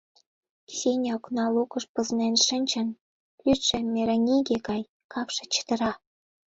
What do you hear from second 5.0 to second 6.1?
капше чытыра.